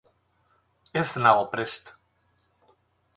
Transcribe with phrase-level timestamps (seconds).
[1.01, 1.93] Ez nago prest.